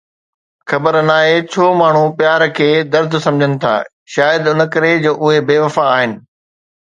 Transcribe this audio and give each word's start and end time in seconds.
خبر 0.69 0.95
ناهي 1.09 1.35
ڇو 1.51 1.65
ماڻهو 1.81 2.05
پيار 2.21 2.41
کي 2.59 2.69
درد 2.95 3.11
سمجهن 3.25 3.53
ٿا، 3.65 3.75
شايد 4.15 4.43
ان 4.53 4.59
ڪري 4.77 4.91
جو 5.05 5.11
اهي 5.21 5.39
بي 5.51 5.57
وفا 5.65 5.85
آهن 5.93 6.11